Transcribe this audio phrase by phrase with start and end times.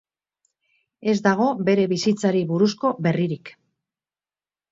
[1.13, 3.51] Ez dago bere bizitzari buruzko berririk.